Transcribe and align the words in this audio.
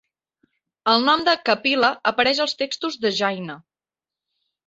El 0.93 1.03
nom 1.09 1.25
de 1.27 1.35
Kapila 1.49 1.91
apareix 2.13 2.41
als 2.47 2.55
textos 2.61 2.99
de 3.05 3.11
Jaina. 3.21 3.59